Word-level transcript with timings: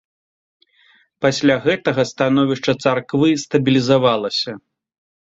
Пасля 1.25 1.57
гэтага 1.65 2.05
становішча 2.11 2.75
царквы 2.85 3.29
стабілізавалася. 3.43 4.51